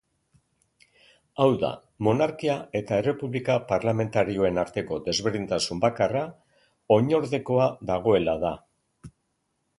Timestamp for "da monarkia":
1.63-2.55